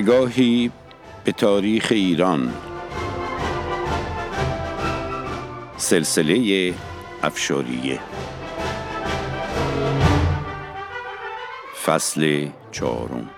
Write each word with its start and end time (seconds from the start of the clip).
نگاهی 0.00 0.70
به 1.24 1.32
تاریخ 1.32 1.88
ایران. 1.90 2.54
سلسله 5.76 6.74
افشاریه 7.22 8.00
فصل 11.84 12.48
چهارم. 12.72 13.30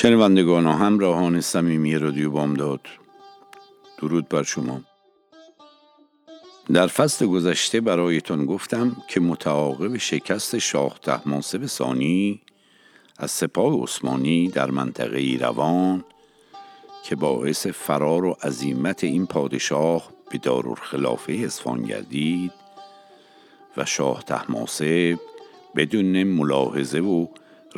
شنوندگان 0.00 0.66
و 0.66 0.72
همراهان 0.72 1.40
صمیمی 1.40 1.98
رادیو 1.98 2.30
بامداد 2.30 2.80
درود 3.98 4.28
بر 4.28 4.42
شما. 4.42 4.80
در 6.72 6.86
فصل 6.86 7.26
گذشته 7.26 7.80
برایتان 7.80 8.46
گفتم 8.46 8.96
که 9.08 9.20
متعاقب 9.20 9.96
شکست 9.96 10.58
شاه 10.58 10.98
تحماسب 11.02 11.66
ثانی 11.66 12.40
از 13.16 13.30
سپاه 13.30 13.82
عثمانی 13.82 14.48
در 14.48 14.70
منطقه 14.70 15.18
ایروان 15.18 16.04
که 17.04 17.16
باعث 17.16 17.66
فرار 17.66 18.24
و 18.24 18.36
عظیمت 18.42 19.04
این 19.04 19.26
پادشاه 19.26 20.08
به 20.30 20.38
دارالخلافه 20.38 21.32
اصفهان 21.32 21.82
گردید 21.82 22.52
و 23.76 23.84
شاه 23.84 24.22
تحماسب 24.22 25.18
بدون 25.76 26.22
ملاحظه 26.22 26.98
و 26.98 27.26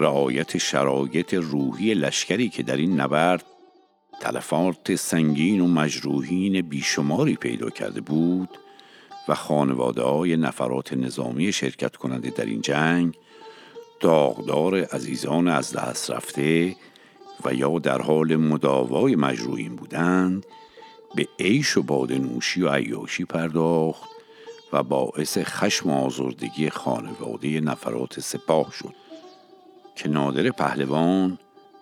رعایت 0.01 0.59
شرایط 0.59 1.35
روحی 1.35 1.95
لشکری 1.95 2.49
که 2.49 2.63
در 2.63 2.77
این 2.77 3.01
نبرد 3.01 3.45
تلفات 4.21 4.95
سنگین 4.95 5.61
و 5.61 5.67
مجروحین 5.67 6.63
بیشماری 6.63 7.35
پیدا 7.37 7.71
کرده 7.71 8.01
بود 8.01 8.49
و 9.29 9.35
خانواده 9.35 10.03
های 10.03 10.37
نفرات 10.37 10.93
نظامی 10.93 11.53
شرکت 11.53 11.97
کننده 11.97 12.31
در 12.31 12.45
این 12.45 12.61
جنگ 12.61 13.15
داغدار 14.01 14.85
عزیزان 14.85 15.49
از 15.49 15.73
دست 15.73 16.11
رفته 16.11 16.77
و 17.45 17.55
یا 17.55 17.79
در 17.79 18.03
حال 18.03 18.37
مداوای 18.37 19.17
مجروحین 19.17 19.77
بودند 19.77 20.47
به 21.15 21.29
عیش 21.39 21.77
و 21.77 21.83
بادنوشی 21.83 22.63
و 22.63 22.69
عیاشی 22.69 23.25
پرداخت 23.25 24.11
و 24.73 24.83
باعث 24.83 25.39
خشم 25.39 25.91
و 25.91 26.05
آزردگی 26.05 26.71
خانواده 26.71 27.61
نفرات 27.61 28.21
سپاه 28.21 28.73
شد. 28.73 29.10
که 29.97 30.09
نادر 30.09 30.51
پهلوان 30.51 31.39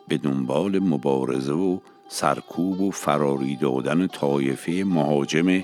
به 0.08 0.16
دنبال 0.16 0.78
مبارزه 0.78 1.52
و 1.52 1.78
سرکوب 2.08 2.80
و 2.80 2.90
فراری 2.90 3.56
دادن 3.56 4.06
طایفه 4.06 4.84
مهاجم 4.86 5.62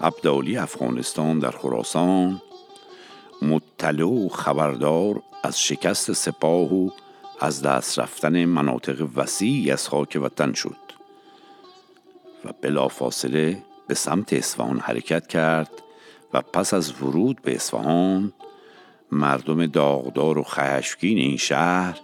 عبدالی 0.00 0.56
افغانستان 0.56 1.38
در 1.38 1.50
خراسان 1.50 2.42
مطلع 3.42 4.04
و 4.04 4.28
خبردار 4.28 5.22
از 5.42 5.60
شکست 5.60 6.12
سپاه 6.12 6.74
و 6.74 6.90
از 7.40 7.62
دست 7.62 7.98
رفتن 7.98 8.44
مناطق 8.44 9.08
وسیعی 9.16 9.70
از 9.70 9.88
خاک 9.88 10.18
وطن 10.22 10.52
شد 10.52 10.76
و 12.44 12.52
بلافاصله 12.62 13.62
به 13.86 13.94
سمت 13.94 14.32
اصفهان 14.32 14.78
حرکت 14.78 15.26
کرد 15.26 15.70
و 16.32 16.42
پس 16.42 16.74
از 16.74 17.02
ورود 17.02 17.42
به 17.42 17.54
اصفهان 17.54 18.32
مردم 19.12 19.66
داغدار 19.66 20.38
و 20.38 20.42
خشمگین 20.42 21.18
این 21.18 21.36
شهر 21.36 22.00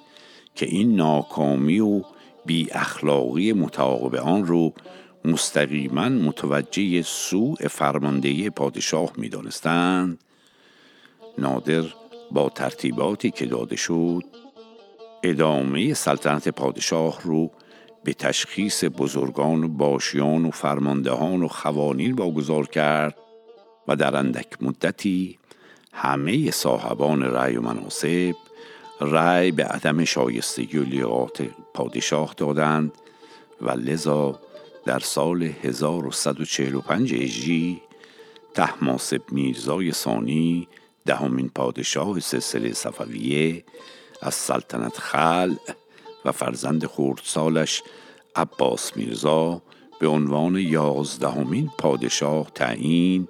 که 0.54 0.66
این 0.66 0.96
ناکامی 0.96 1.80
و 1.80 2.02
بی 2.46 2.68
اخلاقی 2.72 3.52
متعاقب 3.52 4.14
آن 4.14 4.46
رو 4.46 4.72
مستقیما 5.24 6.08
متوجه 6.08 7.02
سوء 7.02 7.68
فرماندهی 7.70 8.50
پادشاه 8.50 9.12
می 9.16 9.28
دانستند 9.28 10.18
نادر 11.38 11.84
با 12.30 12.48
ترتیباتی 12.48 13.30
که 13.30 13.46
داده 13.46 13.76
شد 13.76 14.22
ادامه 15.22 15.94
سلطنت 15.94 16.48
پادشاه 16.48 17.20
رو 17.22 17.50
به 18.04 18.14
تشخیص 18.14 18.84
بزرگان 18.84 19.64
و 19.64 19.68
باشیان 19.68 20.44
و 20.44 20.50
فرماندهان 20.50 21.42
و 21.42 21.48
خوانین 21.48 22.12
واگذار 22.12 22.66
کرد 22.66 23.16
و 23.88 23.96
در 23.96 24.16
اندک 24.16 24.62
مدتی 24.62 25.38
همه 25.92 26.50
صاحبان 26.50 27.22
رأی 27.22 27.56
و 27.56 27.60
مناسب 27.60 28.34
رأی 29.00 29.50
به 29.50 29.64
عدم 29.64 30.04
شایستگی 30.04 30.78
و 30.78 30.82
لیاقت 30.82 31.42
پادشاه 31.74 32.34
دادند 32.36 32.92
و 33.60 33.70
لذا 33.70 34.40
در 34.84 34.98
سال 34.98 35.42
1145 35.42 37.14
هجری 37.14 37.82
تحماسب 38.54 39.22
میرزای 39.32 39.92
ثانی 39.92 40.68
دهمین 41.06 41.50
پادشاه 41.54 42.20
سلسله 42.20 42.72
صفویه 42.72 43.64
از 44.22 44.34
سلطنت 44.34 44.98
خل 44.98 45.54
و 46.24 46.32
فرزند 46.32 46.86
خردسالش 46.86 47.82
عباس 48.36 48.96
میرزا 48.96 49.62
به 50.00 50.08
عنوان 50.08 50.56
یازدهمین 50.56 51.70
پادشاه 51.78 52.50
تعیین 52.54 53.28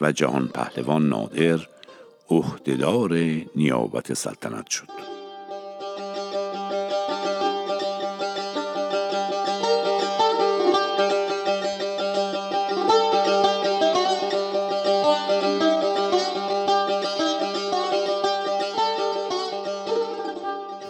و 0.00 0.12
جهان 0.12 0.48
پهلوان 0.48 1.08
نادر 1.08 1.68
عهدهدار 2.30 3.14
نیابت 3.56 4.14
سلطنت 4.14 4.70
شد. 4.70 4.88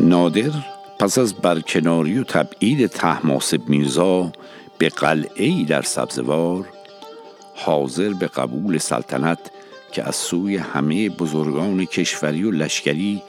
نادر 0.00 0.50
پس 0.98 1.18
از 1.18 1.34
برکناری 1.34 2.18
و 2.18 2.24
تبعید 2.24 2.86
تحماسب 2.86 3.68
میرزا 3.68 4.32
به 4.78 4.88
قلعه 4.88 5.64
در 5.64 5.82
سبزوار 5.82 6.64
حاضر 7.54 8.12
به 8.12 8.26
قبول 8.26 8.78
سلطنت 8.78 9.38
که 9.96 10.08
از 10.08 10.16
سوی 10.16 10.56
همه 10.56 11.08
بزرگان 11.08 11.84
کشوری 11.84 12.44
و 12.44 12.50
لشکری 12.50 13.22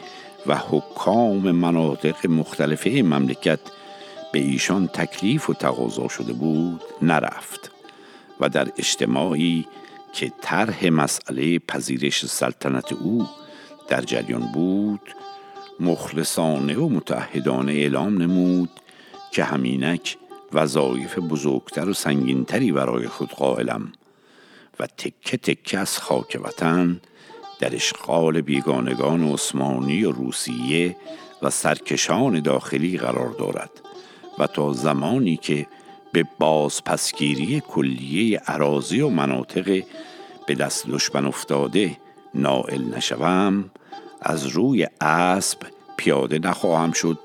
و 0.48 0.56
حکام 0.56 1.52
مناطق 1.52 2.25
مختلفه 2.30 2.90
مملکت 2.90 3.60
به 4.34 4.40
ایشان 4.40 4.88
تکلیف 4.88 5.50
و 5.50 5.54
تقاضا 5.54 6.08
شده 6.08 6.34
بود 6.34 6.81
نرفت 7.02 7.72
و 8.40 8.50
در 8.50 8.68
اجتماعی 8.78 9.68
که 10.14 10.31
طرح 10.42 10.90
مسئله 10.90 11.60
پذیرش 11.60 12.25
سلطنت 12.25 12.94
او 12.94 13.28
در 13.88 14.02
جریان 14.02 14.52
بود 14.52 15.02
مخلصانه 15.80 16.78
و 16.78 16.90
متحدانه 16.90 17.72
اعلام 17.72 18.22
نمود 18.22 18.69
که 19.31 19.44
همینک 19.44 20.18
وظایف 20.54 21.19
بزرگتر 21.19 21.90
و 21.90 21.94
سنگینتری 21.94 22.72
برای 22.72 23.08
خود 23.08 23.30
قائلم. 23.30 23.92
و 24.80 24.88
تکه 24.88 25.38
تکه 25.38 25.80
از 25.80 25.98
خاک 25.98 26.40
وطن 26.44 27.02
در 27.60 27.76
اشغال 27.76 28.42
بیگانگان 28.42 29.34
عثمانی 29.34 30.04
و 30.04 30.12
روسیه 30.12 30.96
و 31.42 31.50
سرکشان 31.50 32.40
داخلی 32.40 32.98
قرار 32.98 33.30
دارد 33.30 33.72
و 34.40 34.48
تا 34.48 34.74
زمانی 34.74 35.38
که 35.38 35.68
به 36.12 36.26
بازپسگیری 36.40 37.62
کلیه 37.68 38.40
عراضی 38.40 39.02
و 39.02 39.10
مناطق 39.10 39.84
به 40.48 40.56
دست 40.56 40.88
دشمن 40.88 41.26
افتاده 41.26 41.98
نائل 42.34 42.84
نشوم 42.96 43.70
از 44.22 44.48
روی 44.48 44.88
اسب 45.02 45.60
پیاده 45.98 46.40
نخواهم 46.40 46.92
شد 46.92 47.20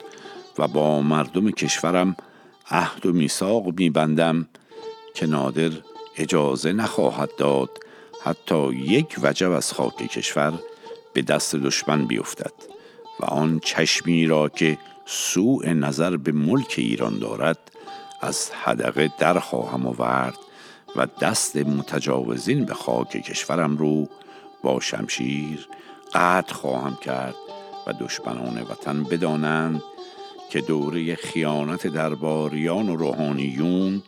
و 0.59 0.69
با 0.69 1.03
مردم 1.03 1.51
کشورم 1.51 2.17
عهد 2.71 3.07
و 3.07 3.13
میثاق 3.13 3.81
میبندم 3.81 4.49
که 5.15 5.27
نادر 5.27 5.71
اجازه 6.17 6.73
نخواهد 6.73 7.31
داد 7.37 7.71
حتی 8.25 8.75
یک 8.75 9.17
وجب 9.23 9.51
از 9.51 9.73
خاک 9.73 9.97
کشور 9.97 10.59
به 11.13 11.23
دست 11.23 11.57
دشمن 11.57 12.05
بیفتد 12.05 12.53
و 13.21 13.25
آن 13.25 13.61
چشمی 13.61 14.27
را 14.27 14.49
که 14.49 14.79
سوء 15.07 15.73
نظر 15.73 16.17
به 16.17 16.33
ملک 16.33 16.75
ایران 16.79 17.19
دارد 17.19 17.59
از 18.21 18.51
حدقه 18.51 19.11
در 19.19 19.39
خواهم 19.39 19.87
آورد 19.87 20.39
و 20.97 21.07
دست 21.21 21.57
متجاوزین 21.57 22.65
به 22.65 22.75
خاک 22.75 23.09
کشورم 23.09 23.77
رو 23.77 24.09
با 24.63 24.81
شمشیر 24.81 25.69
قطع 26.15 26.55
خواهم 26.55 26.97
کرد 26.97 27.35
و 27.87 27.93
دشمنان 27.93 28.63
وطن 28.63 29.05
بدانند 29.05 29.83
که 30.51 30.61
دوره 30.61 31.15
خیانت 31.15 31.87
درباریان 31.87 32.89
و 32.89 32.97
روحانیون 32.97 34.03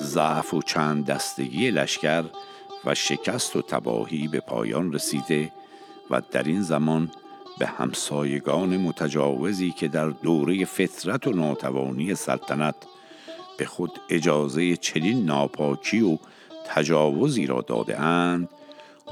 ضعف 0.00 0.54
و 0.54 0.62
چند 0.62 1.06
دستگی 1.06 1.70
لشکر 1.70 2.24
و 2.84 2.94
شکست 2.94 3.56
و 3.56 3.62
تباهی 3.62 4.28
به 4.28 4.40
پایان 4.40 4.92
رسیده 4.92 5.52
و 6.10 6.22
در 6.30 6.42
این 6.42 6.62
زمان 6.62 7.10
به 7.58 7.66
همسایگان 7.66 8.76
متجاوزی 8.76 9.70
که 9.70 9.88
در 9.88 10.08
دوره 10.08 10.64
فطرت 10.64 11.26
و 11.26 11.32
ناتوانی 11.32 12.14
سلطنت 12.14 12.74
به 13.58 13.64
خود 13.64 13.90
اجازه 14.10 14.76
چنین 14.76 15.24
ناپاکی 15.24 16.00
و 16.00 16.18
تجاوزی 16.66 17.46
را 17.46 17.60
داده 17.60 18.00
اند 18.00 18.48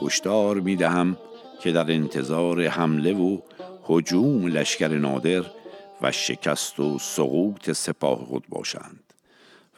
هشدار 0.02 0.60
می 0.60 0.76
دهم 0.76 1.16
که 1.60 1.72
در 1.72 1.92
انتظار 1.92 2.66
حمله 2.66 3.12
و 3.12 3.38
حجوم 3.82 4.46
لشکر 4.46 4.88
نادر 4.88 5.44
و 6.02 6.12
شکست 6.12 6.80
و 6.80 6.98
سقوط 6.98 7.72
سپاه 7.72 8.18
خود 8.18 8.44
باشند. 8.48 9.03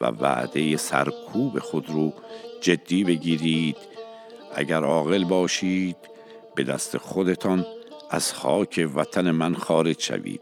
و 0.01 0.05
وعده 0.05 0.77
سرکوب 0.77 1.59
خود 1.59 1.89
رو 1.89 2.13
جدی 2.61 3.03
بگیرید. 3.03 3.77
اگر 4.55 4.83
عاقل 4.83 5.23
باشید 5.23 5.97
به 6.55 6.63
دست 6.63 6.97
خودتان 6.97 7.65
از 8.09 8.33
خاک 8.33 8.89
وطن 8.95 9.31
من 9.31 9.55
خارج 9.55 9.99
شوید. 9.99 10.41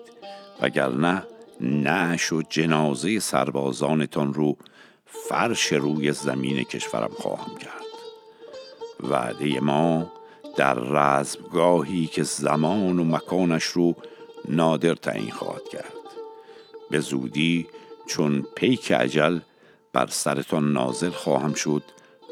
وگرنه 0.61 1.23
نعش 1.61 2.33
و 2.33 2.41
جنازه 2.49 3.19
سربازانتان 3.19 4.33
رو 4.33 4.57
فرش 5.05 5.73
روی 5.73 6.11
زمین 6.11 6.63
کشورم 6.63 7.11
خواهم 7.17 7.57
کرد. 7.57 7.71
وعده 8.99 9.59
ما 9.59 10.11
در 10.55 10.73
رزمگاهی 10.73 12.07
که 12.07 12.23
زمان 12.23 12.99
و 12.99 13.03
مکانش 13.03 13.63
رو 13.63 13.95
نادر 14.49 14.95
تعیین 14.95 15.31
خواهد 15.31 15.67
کرد. 15.69 15.93
به 16.89 16.99
زودی 16.99 17.67
چون 18.07 18.45
پیک 18.55 18.91
عجل 18.91 19.39
بر 19.93 20.07
سرتان 20.07 20.73
نازل 20.73 21.09
خواهم 21.09 21.53
شد 21.53 21.83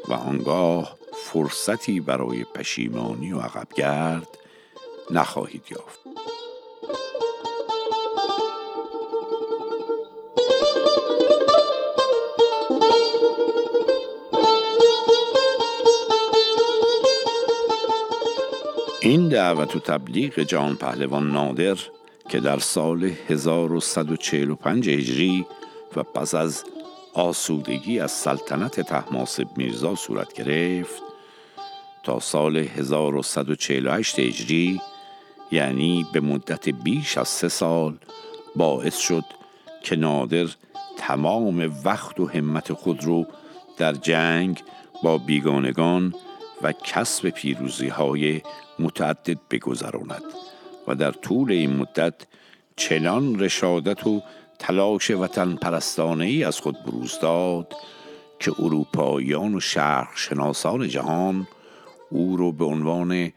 و 0.08 0.12
آنگاه 0.12 0.96
فرصتی 1.24 2.00
برای 2.00 2.44
پشیمانی 2.44 3.32
و 3.32 3.38
عقبگرد 3.38 4.28
نخواهید 5.10 5.62
یافت. 5.70 6.00
این 19.00 19.28
دعوت 19.28 19.76
و 19.76 19.78
تبلیغ 19.78 20.40
جان 20.40 20.76
پهلوان 20.76 21.30
نادر 21.30 21.76
که 22.28 22.40
در 22.40 22.58
سال 22.58 23.10
1145 23.28 24.88
هجری 24.88 25.46
و 25.96 26.02
پس 26.02 26.34
از 26.34 26.64
آسودگی 27.14 28.00
از 28.00 28.10
سلطنت 28.12 28.80
تحماسب 28.80 29.46
میرزا 29.56 29.94
صورت 29.94 30.32
گرفت 30.32 31.02
تا 32.02 32.20
سال 32.20 32.56
1148 32.56 34.18
هجری 34.18 34.80
یعنی 35.50 36.06
به 36.12 36.20
مدت 36.20 36.68
بیش 36.68 37.18
از 37.18 37.28
سه 37.28 37.48
سال 37.48 37.96
باعث 38.56 38.98
شد 38.98 39.24
که 39.82 39.96
نادر 39.96 40.46
تمام 40.96 41.72
وقت 41.84 42.20
و 42.20 42.26
همت 42.26 42.72
خود 42.72 43.04
رو 43.04 43.26
در 43.76 43.92
جنگ 43.92 44.62
با 45.02 45.18
بیگانگان 45.18 46.14
و 46.62 46.72
کسب 46.72 47.28
پیروزی 47.28 47.88
های 47.88 48.40
متعدد 48.78 49.38
بگذراند 49.50 50.22
و 50.88 50.94
در 50.94 51.12
طول 51.12 51.52
این 51.52 51.76
مدت 51.76 52.14
چنان 52.76 53.40
رشادت 53.40 54.06
و 54.06 54.22
تلاش 54.58 55.10
وطن 55.10 55.56
پرستانه 55.56 56.24
ای 56.24 56.44
از 56.44 56.60
خود 56.60 56.82
بروز 56.82 57.18
داد 57.18 57.74
که 58.38 58.52
اروپاییان 58.58 59.54
و 59.54 59.60
شرق 59.60 60.16
شناسان 60.16 60.88
جهان 60.88 61.46
او 62.10 62.36
را 62.36 62.50
به 62.50 62.64
عنوان 62.64 63.32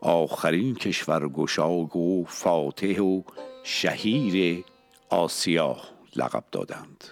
آخرین 0.00 0.74
کشور 0.74 1.28
گشاگ 1.28 1.96
و 1.96 2.24
فاتح 2.24 3.00
و 3.00 3.22
شهیر 3.62 4.64
آسیا 5.10 5.76
لقب 6.16 6.44
دادند. 6.52 7.04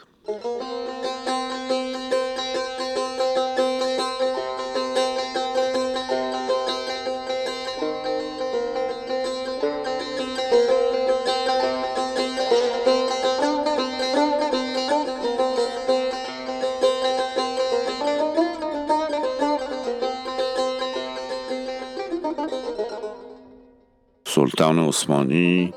سلطان 24.61 24.79
عثمانی 24.79 25.75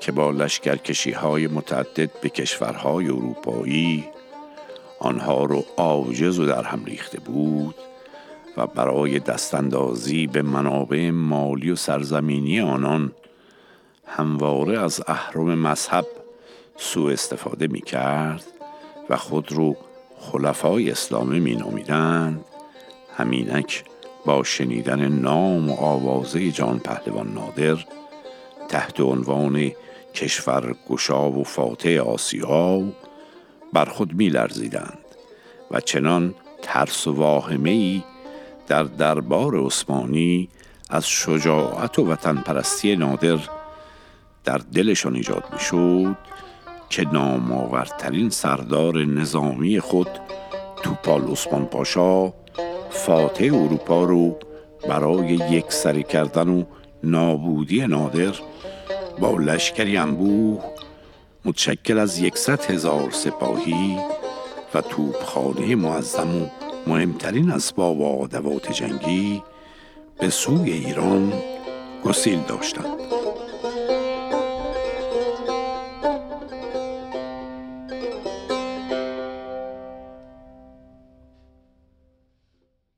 که 0.00 0.12
با 0.12 0.30
لشکرکشی 0.30 1.10
های 1.10 1.46
متعدد 1.46 2.20
به 2.20 2.28
کشورهای 2.28 3.06
اروپایی 3.06 4.04
آنها 5.00 5.44
رو 5.44 5.64
عاجز 5.76 6.38
و 6.38 6.46
در 6.46 6.62
هم 6.62 6.84
ریخته 6.84 7.20
بود 7.20 7.74
و 8.56 8.66
برای 8.66 9.18
دستاندازی 9.18 10.26
به 10.26 10.42
منابع 10.42 11.10
مالی 11.10 11.70
و 11.70 11.76
سرزمینی 11.76 12.60
آنان 12.60 13.12
همواره 14.06 14.80
از 14.80 15.02
اهرم 15.06 15.58
مذهب 15.58 16.06
سوء 16.76 17.12
استفاده 17.12 17.66
می 17.66 17.80
کرد 17.80 18.44
و 19.10 19.16
خود 19.16 19.52
رو 19.52 19.76
خلفای 20.18 20.90
اسلامی 20.90 21.40
می 21.40 21.56
نامیدند 21.56 22.44
همینک 23.16 23.84
با 24.24 24.42
شنیدن 24.44 25.08
نام 25.08 25.70
و 25.70 25.76
آوازه 25.80 26.50
جان 26.50 26.78
پهلوان 26.78 27.34
نادر 27.34 27.84
تحت 28.68 29.00
عنوان 29.00 29.72
کشور 30.14 30.74
گشاب 30.88 31.38
و 31.38 31.44
فاتح 31.44 31.90
آسیا 31.90 32.82
بر 33.72 33.84
خود 33.84 34.12
می 34.12 34.28
لرزیدند 34.28 34.98
و 35.70 35.80
چنان 35.80 36.34
ترس 36.62 37.06
و 37.06 37.12
واهمه 37.12 37.70
ای 37.70 38.02
در 38.66 38.82
دربار 38.82 39.66
عثمانی 39.66 40.48
از 40.90 41.06
شجاعت 41.08 41.98
و 41.98 42.06
وطن 42.06 42.36
پرستی 42.36 42.96
نادر 42.96 43.38
در 44.44 44.58
دلشان 44.58 45.14
ایجاد 45.14 45.44
می 45.52 45.58
شد 45.60 46.16
که 46.90 47.06
نامآورترین 47.12 48.30
سردار 48.30 49.04
نظامی 49.04 49.80
خود 49.80 50.08
توپال 50.82 51.30
عثمان 51.30 51.66
پاشا 51.66 52.32
فاتح 52.92 53.44
اروپا 53.44 54.04
رو 54.04 54.38
برای 54.88 55.26
یک 55.28 55.72
سری 55.72 56.02
کردن 56.02 56.48
و 56.48 56.64
نابودی 57.04 57.86
نادر 57.86 58.34
با 59.18 59.30
لشکری 59.30 59.96
انبوه 59.96 60.64
متشکل 61.44 61.98
از 61.98 62.18
یکصد 62.18 62.70
هزار 62.70 63.10
سپاهی 63.10 63.96
و 64.74 64.80
توپخانه 64.80 65.74
معظم 65.74 66.42
و 66.42 66.46
مهمترین 66.86 67.50
اسباب 67.50 68.00
و 68.00 68.22
ادوات 68.22 68.72
جنگی 68.72 69.42
به 70.20 70.30
سوی 70.30 70.72
ایران 70.72 71.32
گسیل 72.04 72.40
داشتند. 72.48 73.21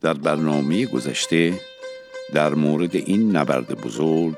در 0.05 0.15
برنامه 0.15 0.87
گذشته 0.87 1.61
در 2.35 2.55
مورد 2.55 2.97
این 2.97 3.37
نبرد 3.37 3.81
بزرگ 3.81 4.37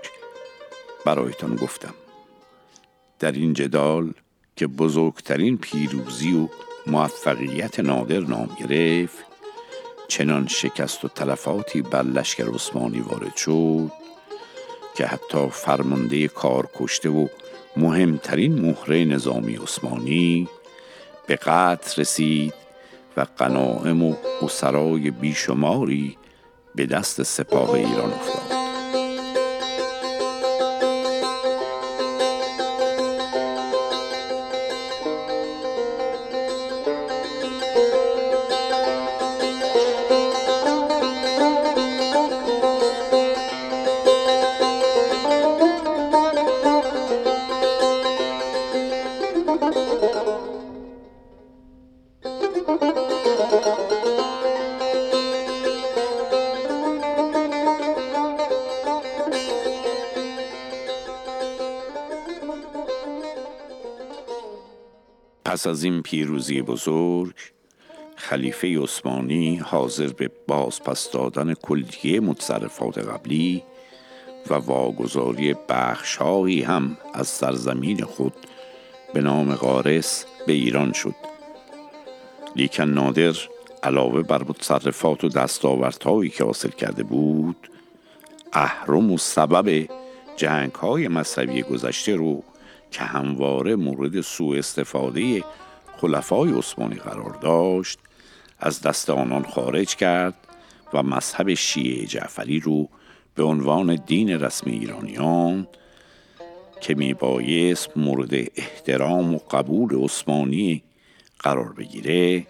برایتان 1.04 1.56
گفتم. 1.56 1.94
در 3.18 3.32
این 3.32 3.52
جدال 3.52 4.12
که 4.56 4.66
بزرگترین 4.66 5.58
پیروزی 5.58 6.37
و 6.37 6.49
موفقیت 6.87 7.80
نادر 7.80 8.20
نام 8.20 8.56
گرفت 8.61 9.25
چنان 10.08 10.46
شکست 10.46 11.04
و 11.04 11.08
تلفاتی 11.08 11.82
بر 11.82 12.02
لشکر 12.02 12.54
عثمانی 12.54 13.00
وارد 13.00 13.37
شد 13.37 13.92
که 14.96 15.06
حتی 15.06 15.49
فرمانده 15.50 16.28
کار 16.28 16.68
کشته 16.75 17.08
و 17.08 17.28
مهمترین 17.76 18.61
مهره 18.61 19.04
نظامی 19.04 19.56
عثمانی 19.56 20.49
به 21.26 21.37
قطر 21.37 22.00
رسید 22.00 22.65
و 23.16 23.26
قناعم 23.37 24.02
و 24.02 24.14
اسرای 24.42 25.11
بیشماری 25.11 26.16
به 26.75 26.87
دست 26.87 27.23
سپاه 27.23 27.70
ایران 27.70 28.12
افتاد. 28.12 28.55
پس 65.47 65.67
از 65.67 65.85
این 65.85 66.03
پیروزی 66.03 66.62
بزرگ 66.62 67.35
خلیفه 68.17 68.79
عثمانی 68.79 69.57
حاضر 69.57 70.09
به 70.09 70.31
بازپس 70.47 71.11
دادن 71.11 71.55
کلیه 71.55 72.21
متصرفات 72.21 72.99
قبلی 72.99 73.62
و 74.50 74.55
واگذاری 74.55 75.55
بخشهایی 75.69 76.62
هم 76.62 76.97
از 77.15 77.29
سرزمین 77.29 78.05
خود 78.05 78.33
به 79.15 79.21
نام 79.21 79.55
قارس 79.55 80.26
به 80.47 80.53
ایران 80.53 80.93
شد. 80.93 81.15
لیکن 82.57 82.85
نادر 82.85 83.35
علاوه 83.83 84.23
بر 84.23 84.43
متصرفات 84.43 85.25
و 85.25 85.29
دستاوردهایی 85.29 86.31
که 86.31 86.45
حاصل 86.45 86.71
کرده 86.71 87.03
بود 87.03 87.71
اهرم 88.53 89.12
و 89.12 89.19
سبب 89.19 89.88
جنگ 90.37 90.73
های 90.73 91.09
مذهبی 91.09 91.62
گذشته 91.62 92.17
رو 92.17 92.43
که 92.90 93.00
همواره 93.00 93.76
مورد 93.76 94.21
سوء 94.21 94.59
استفاده 94.59 95.45
خلفای 95.97 96.52
عثمانی 96.52 96.97
قرار 96.97 97.38
داشت 97.43 97.99
از 98.59 98.83
دست 98.83 99.11
آنان 99.11 99.43
خارج 99.45 99.97
کرد 99.97 100.35
و 100.95 101.02
مذهب 101.02 101.55
شیعه 101.55 102.07
جعفری 102.07 102.61
رو 102.61 102.88
به 103.35 103.43
عنوان 103.43 103.95
دین 103.95 104.31
رسمی 104.31 104.73
ایرانیان 104.73 105.69
که 106.81 106.95
میبایست 106.95 107.97
مورد 107.97 108.35
احترام 108.35 109.35
و 109.35 109.38
قبول 109.38 110.05
عثمانی 110.05 110.83
قرار 111.38 111.73
بگیره 111.73 112.47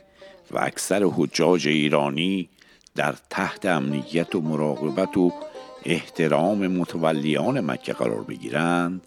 و 0.51 0.59
اکثر 0.59 1.11
حجاج 1.17 1.69
ایرانی 1.69 2.49
در 2.95 3.15
تحت 3.31 3.67
امنیت 3.67 4.35
و 4.35 4.41
مراقبت 4.41 5.17
و 5.17 5.33
احترام 5.85 6.67
متولیان 6.67 7.71
مکه 7.71 7.93
قرار 7.93 8.23
بگیرند 8.23 9.07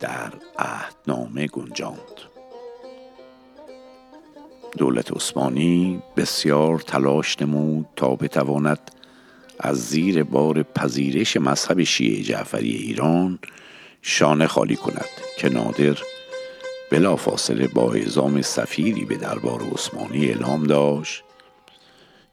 در 0.00 0.32
عهدنامه 0.58 1.46
گنجاند. 1.46 2.20
دولت 4.78 5.12
عثمانی 5.12 6.02
بسیار 6.16 6.78
تلاش 6.78 7.42
نمود 7.42 7.86
تا 7.96 8.14
بتواند 8.14 8.90
از 9.60 9.88
زیر 9.88 10.22
بار 10.22 10.62
پذیرش 10.62 11.36
مذهب 11.36 11.82
شیعه 11.82 12.22
جعفری 12.22 12.76
ایران 12.76 13.38
شانه 14.02 14.46
خالی 14.46 14.76
کند 14.76 15.08
که 15.38 15.48
نادر 15.48 15.98
بلافاصله 16.90 17.68
با 17.68 17.92
اعزام 17.92 18.42
سفیری 18.42 19.04
به 19.04 19.16
دربار 19.16 19.62
عثمانی 19.62 20.26
اعلام 20.26 20.64
داشت 20.64 21.24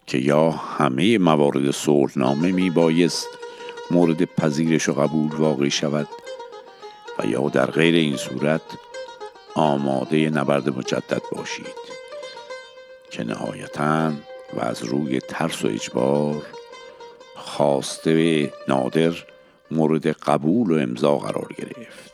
که 0.08 0.18
یا 0.18 0.52
همه 0.52 1.18
موارد 1.18 1.72
صلحنامه 1.72 2.52
می 2.52 2.70
بایست 2.70 3.28
مورد 3.92 4.24
پذیرش 4.24 4.90
و 4.90 4.94
قبول 4.94 5.32
واقع 5.36 5.70
شود 5.70 6.08
و 7.20 7.26
یا 7.26 7.50
در 7.50 7.66
غیر 7.66 7.96
این 7.96 8.18
صورت 8.18 8.62
آماده 9.56 10.30
نبرد 10.30 10.78
مجدد 10.78 11.22
باشید 11.32 11.94
که 13.12 13.24
نهایتا 13.24 14.12
و 14.54 14.60
از 14.60 14.84
روی 14.84 15.20
ترس 15.20 15.66
و 15.66 15.68
اجبار 15.68 16.46
خواسته 17.36 18.54
نادر 18.68 19.14
مورد 19.72 20.08
قبول 20.08 20.72
و 20.72 20.82
امضا 20.82 21.18
قرار 21.18 21.54
گرفت. 21.58 22.14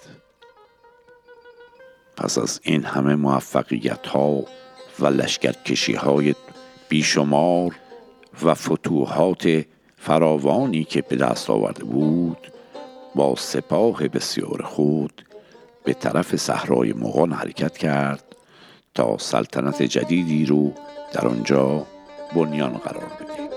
پس 2.18 2.38
از 2.38 2.60
این 2.64 2.84
همه 2.84 3.16
موفقیت 3.16 4.08
ها 4.08 4.44
و 5.00 5.08
لشکرکشی 5.08 5.94
های 5.94 6.36
بیشمار 6.90 7.76
و 8.44 8.54
فتوحات 8.54 9.66
فراوانی 9.98 10.84
که 10.84 11.02
به 11.02 11.16
دست 11.16 11.50
آورده 11.50 11.84
بود 11.84 12.52
با 13.16 13.36
سپاه 13.36 14.08
بسیار 14.08 14.62
خود 14.62 15.26
به 15.84 15.94
طرف 15.94 16.36
صحرای 16.36 16.94
مغان 16.94 17.32
حرکت 17.32 17.78
کرد 17.78 18.24
تا 18.96 19.18
سلطنت 19.18 19.84
جدیدی 19.84 20.46
رو 20.46 20.74
در 21.14 21.28
آنجا 21.28 21.86
بنیان 22.36 22.74
قرار 22.74 23.12
بده. 23.20 23.50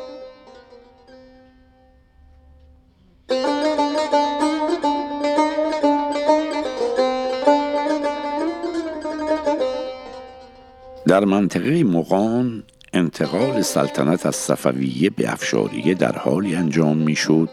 در 11.06 11.24
منطقه 11.24 11.84
مغان 11.84 12.62
انتقال 12.92 13.62
سلطنت 13.62 14.26
از 14.26 14.36
صفویه 14.36 15.10
به 15.10 15.32
افشاریه 15.32 15.94
در 15.94 16.18
حالی 16.18 16.54
انجام 16.54 16.96
می‌شد 16.96 17.48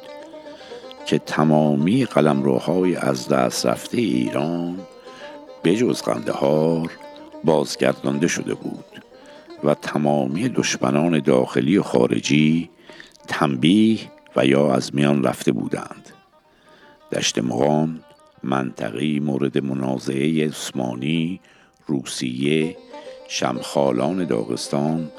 که 1.10 1.20
تمامی 1.20 2.06
قلمروهای 2.06 2.96
از 2.96 3.28
دست 3.28 3.66
رفته 3.66 3.98
ایران 3.98 4.80
بجز 5.64 6.02
قندهار 6.02 6.92
بازگردانده 7.44 8.28
شده 8.28 8.54
بود 8.54 8.86
و 9.64 9.74
تمامی 9.74 10.50
دشمنان 10.50 11.20
داخلی 11.20 11.78
و 11.78 11.84
خارجی 11.84 12.70
تنبیه 13.28 14.00
و 14.36 14.46
یا 14.46 14.74
از 14.74 14.96
میان 14.96 15.24
رفته 15.24 15.52
بودند. 15.52 16.10
دشت 17.12 17.40
مغان 17.40 18.04
منطقی 18.44 19.20
مورد 19.20 19.64
منازعه 19.64 20.48
عثمانی 20.48 21.40
روسیه 21.88 22.78
شمخالان 23.28 24.26
داغستان 24.26 25.12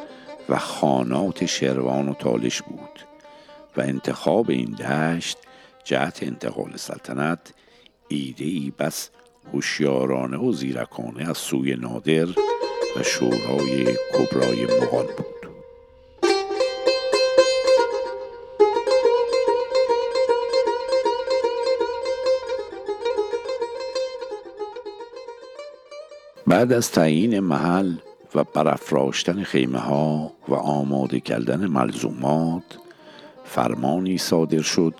و 0.48 0.58
خانات 0.58 1.46
شروان 1.46 2.08
و 2.08 2.14
تالش 2.14 2.62
بود 2.62 3.00
و 3.76 3.80
انتخاب 3.80 4.50
این 4.50 4.70
دشت 4.70 5.38
جهت 5.84 6.22
انتقال 6.22 6.76
سلطنت 6.76 7.54
ایده 8.08 8.44
ای 8.44 8.72
بس 8.78 9.10
هوشیارانه 9.52 10.36
و 10.36 10.52
زیرکانه 10.52 11.30
از 11.30 11.38
سوی 11.38 11.76
نادر 11.76 12.26
و 12.96 13.02
شورای 13.02 13.84
کبرای 14.12 14.64
مغان 14.64 15.06
بود. 15.06 15.26
بعد 26.46 26.72
از 26.72 26.90
تعیین 26.90 27.40
محل 27.40 27.94
و 28.34 28.44
برافراشتن 28.44 29.42
خیمه 29.42 29.78
ها 29.78 30.32
و 30.48 30.54
آماده 30.54 31.20
کردن 31.20 31.66
ملزومات 31.66 32.78
فرمانی 33.44 34.18
صادر 34.18 34.62
شد 34.62 34.94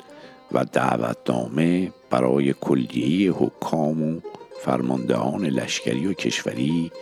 و 0.53 0.65
دعوتنامه 0.65 1.93
برای 2.11 2.55
کلیه 2.61 3.33
حکام 3.33 4.03
و 4.03 4.21
فرماندهان 4.61 5.47
لشکری 5.47 6.07
و 6.07 6.13
کشوری 6.13 6.93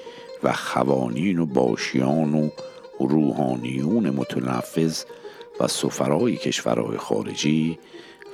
و 0.42 0.52
خوانین 0.52 1.38
و 1.38 1.46
باشیان 1.46 2.34
و 2.34 2.48
روحانیون 3.00 4.10
متنفذ 4.10 5.04
و 5.60 5.68
سفرای 5.68 6.36
کشورهای 6.36 6.96
خارجی 6.96 7.78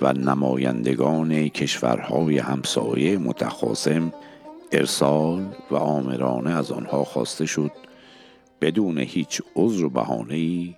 و 0.02 0.12
نمایندگان 0.12 1.48
کشورهای 1.48 2.38
همسایه 2.38 3.18
متخاصم 3.18 4.12
ارسال 4.72 5.54
و 5.70 5.76
آمرانه 5.76 6.50
از 6.50 6.72
آنها 6.72 7.04
خواسته 7.04 7.46
شد 7.46 7.72
بدون 8.60 8.98
هیچ 8.98 9.42
عذر 9.56 9.84
و 9.84 9.90
بهانه‌ای 9.90 10.74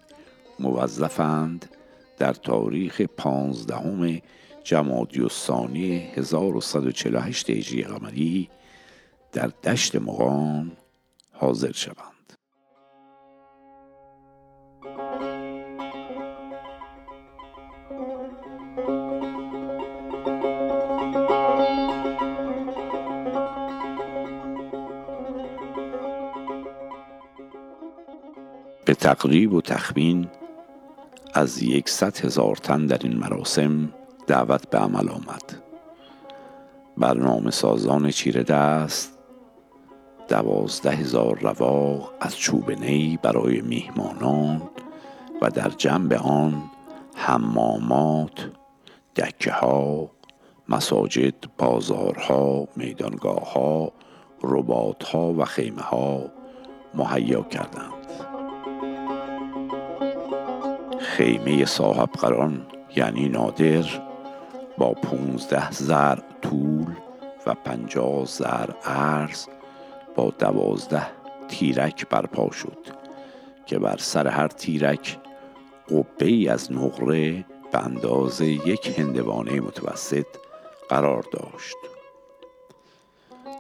موظفند 0.59 1.76
در 2.17 2.33
تاریخ 2.33 3.01
پانزدهم 3.01 4.21
جمادی 4.65 5.23
الثانی 5.23 5.99
1148 5.99 7.51
هجری 7.51 7.83
قمری 7.83 8.49
در 9.33 9.47
دشت 9.65 9.97
مقام 9.97 10.73
حاضر 11.33 11.73
شوند. 11.73 12.17
به 28.85 28.95
تقریب 28.95 29.53
و 29.53 29.61
تخمین 29.61 30.29
از 31.37 31.63
یکصد 31.63 32.25
هزار 32.25 32.57
تن 32.57 32.87
در 32.87 32.99
این 33.03 33.17
مراسم 33.17 33.93
دعوت 34.27 34.71
به 34.71 34.79
عمل 34.79 35.09
آمد. 35.09 35.63
برنامه 36.97 37.51
سازان 37.51 38.11
چیره 38.11 38.43
دست 38.43 39.19
دوازده 40.29 40.91
هزار 40.91 41.39
رواق 41.39 42.13
از 42.21 42.39
چوب 42.39 42.71
نی 42.71 43.19
برای 43.23 43.61
میهمانان 43.61 44.63
و 45.43 45.51
در 45.51 45.69
جنب 45.69 46.13
آن 46.13 46.63
حمامات 47.15 48.51
دکه 49.17 49.53
ها 49.53 50.11
مساجد 50.69 51.35
بازارها 51.59 52.69
میدانگاه 52.77 53.53
ها 53.53 53.93
ربات 54.43 55.05
ها 55.05 55.33
و 55.33 55.45
خیمه 55.45 55.83
ها 55.83 56.21
مهیا 56.95 57.43
کردند. 57.43 58.06
خیمه 61.17 61.65
صاحب 61.65 62.09
قران 62.09 62.67
یعنی 62.97 63.29
نادر 63.29 63.85
با 64.79 64.93
پونزده 64.93 65.71
زر 65.73 66.19
طول 66.43 66.87
و 67.47 67.55
پنجاه 67.55 68.25
زر 68.25 68.71
عرض 68.85 69.47
با 70.15 70.33
دوازده 70.39 71.07
تیرک 71.49 72.09
برپا 72.09 72.51
شد 72.51 72.79
که 73.67 73.79
بر 73.79 73.97
سر 73.97 74.27
هر 74.27 74.49
تیرک 74.49 75.19
قبه 75.89 76.27
ای 76.27 76.49
از 76.49 76.73
نقره 76.73 77.45
به 77.73 77.85
اندازه 77.85 78.47
یک 78.47 78.99
هندوانه 78.99 79.61
متوسط 79.61 80.27
قرار 80.89 81.25
داشت. 81.33 81.77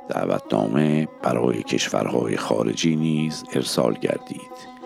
دعوتنامه 0.08 1.08
برای 1.22 1.62
کشورهای 1.62 2.36
خارجی 2.36 2.96
نیز 2.96 3.44
ارسال 3.54 3.94
گردید. 3.94 4.76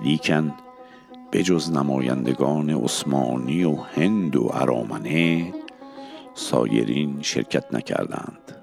لیکن 0.00 0.54
بجز 1.34 1.70
نمایندگان 1.70 2.70
عثمانی 2.70 3.64
و 3.64 3.74
هند 3.74 4.36
و 4.36 4.50
ارامنه 4.52 5.52
سایرین 6.34 7.22
شرکت 7.22 7.74
نکردند. 7.74 8.62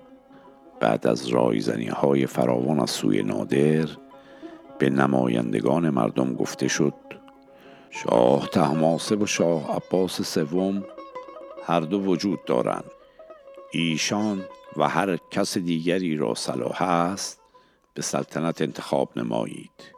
بعد 0.80 1.08
از 1.08 1.28
رایزنی 1.28 1.88
های 1.88 2.26
فراوان 2.26 2.80
از 2.80 2.90
سوی 2.90 3.24
نادر 3.24 3.88
به 4.80 4.90
نمایندگان 4.90 5.90
مردم 5.90 6.34
گفته 6.34 6.68
شد 6.68 6.94
شاه 7.90 8.48
تحماسب 8.48 9.22
و 9.22 9.26
شاه 9.26 9.76
عباس 9.76 10.22
سوم 10.22 10.84
هر 11.66 11.80
دو 11.80 12.02
وجود 12.02 12.46
دارند. 12.46 12.92
ایشان 13.72 14.44
و 14.78 14.90
هر 14.90 15.18
کس 15.32 15.58
دیگری 15.58 16.18
را 16.18 16.34
صلاح 16.34 16.82
است 16.82 17.42
به 17.94 18.02
سلطنت 18.02 18.62
انتخاب 18.62 19.10
نمایید. 19.16 19.94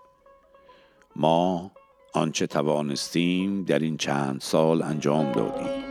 ما 1.16 1.72
آنچه 2.16 2.48
توانستیم 2.48 3.64
در 3.64 3.80
این 3.80 3.98
چند 3.98 4.42
سال 4.42 4.82
انجام 4.82 5.32
دادیم. 5.32 5.84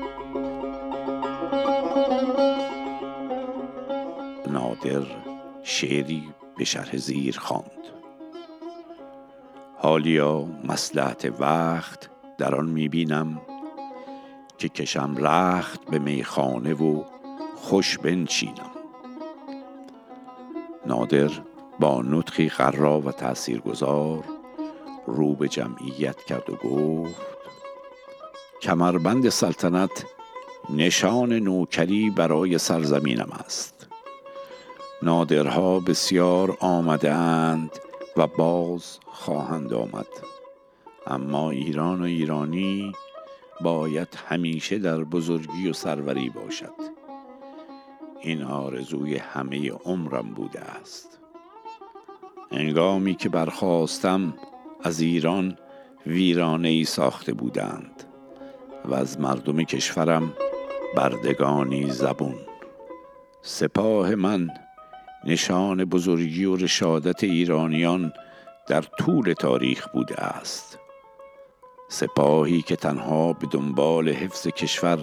نادر 4.51 5.07
شعری 5.63 6.23
به 6.57 6.65
شرح 6.65 6.97
زیر 6.97 7.39
خواند. 7.39 7.89
حالیا 9.77 10.49
مسلحت 10.65 11.41
وقت 11.41 12.11
در 12.39 12.55
آن 12.55 12.67
می‌بینم 12.69 13.41
که 14.59 14.69
کشم 14.69 15.15
رخت 15.19 15.91
به 15.91 15.99
میخانه 15.99 16.75
و 16.75 17.05
خوش 17.57 17.99
بنشینم. 17.99 18.71
نادر 20.87 21.31
با 21.81 22.03
نطخی 22.03 22.49
قرا 22.49 23.01
و 23.01 23.13
تاثیرگذار 23.13 24.32
رو 25.07 25.35
به 25.35 25.49
جمعیت 25.49 26.25
کرد 26.25 26.51
و 26.51 26.57
گفت 26.57 27.33
کمربند 28.63 29.29
سلطنت 29.29 30.05
نشان 30.71 31.33
نوکری 31.33 32.11
برای 32.11 32.59
سرزمینم 32.59 33.29
است. 33.45 33.89
نادرها 35.03 35.81
بسیار 35.81 36.57
آمده 36.61 37.13
اند 37.13 37.71
و 38.17 38.27
باز 38.27 38.99
خواهند 39.07 39.73
آمد. 39.73 40.07
اما 41.07 41.51
ایران 41.51 42.01
و 42.01 42.05
ایرانی 42.05 42.93
باید 43.61 44.19
همیشه 44.29 44.79
در 44.79 45.05
بزرگی 45.05 45.69
و 45.69 45.73
سروری 45.73 46.31
باشد. 46.31 47.03
این 48.21 48.43
آرزوی 48.43 49.17
همه 49.17 49.71
عمرم 49.71 50.35
بوده 50.35 50.61
است. 50.61 51.19
انگامی 52.51 53.15
که 53.15 53.29
برخواستم 53.29 54.35
از 54.85 55.01
ایران 55.01 55.57
ویرانه 56.07 56.69
ای 56.69 56.85
ساخته 56.85 57.33
بودند 57.33 58.05
و 58.85 58.95
از 58.95 59.21
مردم 59.21 59.63
کشورم 59.63 60.33
بردگانی 60.97 61.91
زبون. 61.91 62.35
سپاه 63.43 64.15
من 64.15 64.51
نشان 65.25 65.85
بزرگی 65.85 66.45
و 66.45 66.57
رشادت 66.57 67.25
ایرانیان 67.25 68.13
در 68.69 68.83
طول 68.83 69.33
تاریخ 69.33 69.89
بوده 69.89 70.21
است. 70.21 70.79
سپاهی 71.89 72.63
که 72.63 72.77
تنها 72.77 73.33
به 73.33 73.47
دنبال 73.51 74.09
حفظ 74.09 74.47
کشور 74.47 74.99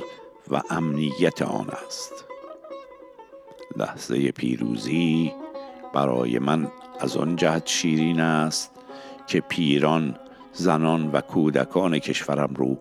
و 0.52 0.62
امنیت 0.70 1.42
آن 1.42 1.70
است. 1.88 2.26
لحظه 3.78 4.32
پیروزی 4.32 5.34
برای 5.94 6.40
من 6.40 6.72
از 7.00 7.18
آن 7.18 7.36
جهت 7.36 7.68
شیرین 7.68 8.20
است 8.20 8.79
که 9.30 9.42
پیران 9.42 10.16
زنان 10.54 11.12
و 11.12 11.22
کودکان 11.22 12.00
کشورم 12.00 12.54
رو 12.56 12.78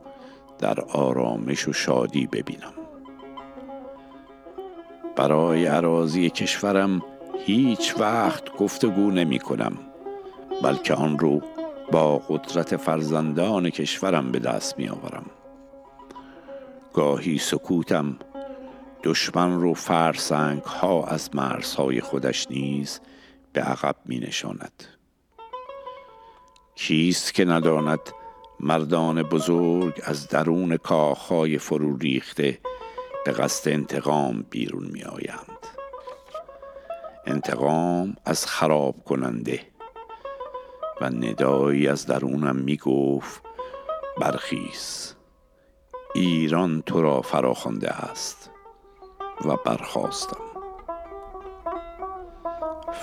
در 0.58 0.80
آرامش 0.80 1.68
و 1.68 1.72
شادی 1.72 2.26
ببینم. 2.26 2.72
برای 5.16 5.66
عراضی 5.66 6.30
کشورم 6.30 7.02
هیچ 7.44 7.94
وقت 7.98 8.56
گفتگو 8.56 9.10
نمی 9.10 9.38
کنم 9.38 9.72
بلکه 10.62 10.94
آن 10.94 11.18
رو 11.18 11.42
با 11.92 12.18
قدرت 12.18 12.76
فرزندان 12.76 13.70
کشورم 13.70 14.32
به 14.32 14.38
دست 14.38 14.78
می 14.78 14.88
آورم. 14.88 15.26
گاهی 16.92 17.38
سکوتم 17.38 18.16
دشمن 19.04 19.60
رو 19.60 19.74
فرسنگ 19.74 20.62
ها 20.62 21.04
از 21.04 21.34
مرزهای 21.34 22.00
خودش 22.00 22.46
نیز 22.50 23.00
به 23.52 23.60
عقب 23.60 23.96
می 24.04 24.18
نشاند. 24.18 24.97
کیست 26.78 27.34
که 27.34 27.44
نداند 27.44 28.00
مردان 28.60 29.22
بزرگ 29.22 30.00
از 30.04 30.28
درون 30.28 30.76
کاخهای 30.76 31.58
فرو 31.58 31.96
ریخته 31.96 32.58
به 33.24 33.32
قصد 33.32 33.70
انتقام 33.70 34.46
بیرون 34.50 34.84
می 34.92 35.02
آیند 35.02 35.66
انتقام 37.26 38.16
از 38.24 38.46
خراب 38.46 39.04
کننده 39.04 39.60
و 41.00 41.10
ندایی 41.10 41.88
از 41.88 42.06
درونم 42.06 42.56
می 42.56 42.76
گفت 42.76 43.42
برخیز 44.20 45.14
ایران 46.14 46.82
تو 46.82 47.02
را 47.02 47.22
فراخوانده 47.22 47.90
است 47.90 48.50
و 49.44 49.56
برخواستم 49.56 50.44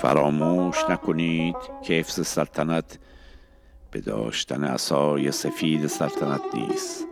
فراموش 0.02 0.84
نکنید 0.90 1.56
که 1.84 1.94
حفظ 1.94 2.28
سلطنت 2.28 3.00
به 3.96 4.02
داشتن 4.02 4.64
اسای 4.64 5.32
سفید 5.32 5.88
سلطنت 5.88 6.42
نیست 6.54 7.08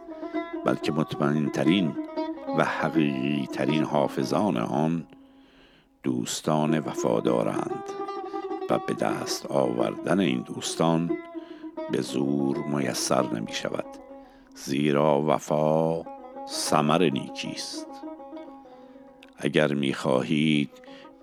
بلکه 0.66 0.92
مطمئن 0.92 1.50
ترین 1.50 1.96
و 2.58 2.64
حقیقی 2.64 3.48
ترین 3.54 3.84
حافظان 3.84 4.58
آن 4.58 5.08
دوستان 6.04 6.80
وفادارند 6.80 7.84
و 8.70 8.80
به 8.88 8.94
دست 8.94 9.46
آوردن 9.46 10.20
این 10.20 10.42
دوستان 10.42 11.18
به 11.92 12.02
زور 12.02 12.58
میسر 12.58 13.34
نمی 13.34 13.54
شود 13.54 13.86
زیرا 14.56 15.22
وفا 15.22 16.04
سمر 16.48 17.10
نیکیست 17.10 17.88
اگر 19.38 19.74
می 19.74 19.94
خواهید 19.94 20.70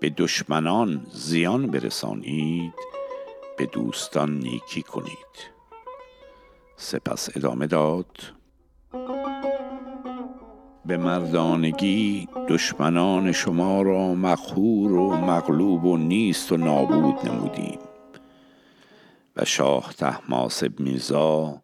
به 0.00 0.10
دشمنان 0.10 1.06
زیان 1.12 1.66
برسانید 1.66 2.99
به 3.60 3.66
دوستان 3.66 4.38
نیکی 4.38 4.82
کنید. 4.82 5.50
سپس 6.76 7.36
ادامه 7.36 7.66
داد. 7.66 8.06
به 10.86 10.96
مردانگی 10.96 12.28
دشمنان 12.48 13.32
شما 13.32 13.82
را 13.82 14.14
مقهور 14.14 14.92
و 14.92 15.16
مغلوب 15.16 15.84
و 15.84 15.96
نیست 15.96 16.52
و 16.52 16.56
نابود 16.56 17.28
نمودیم. 17.28 17.78
و 19.36 19.44
شاه 19.44 19.94
تحماسب 19.98 20.80
میرزا 20.80 21.62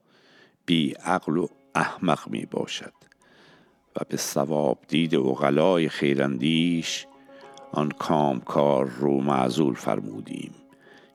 بی 0.67 0.93
عقل 0.93 1.37
و 1.37 1.47
احمق 1.75 2.29
می 2.29 2.47
باشد 2.47 2.95
و 3.97 4.01
به 4.09 4.17
ثواب 4.17 4.79
دید 4.89 5.17
غلای 5.17 5.89
خیراندیش 5.89 7.07
آن 7.73 7.91
کامکار 7.91 8.87
رو 8.87 9.21
معذول 9.21 9.75
فرمودیم. 9.75 10.65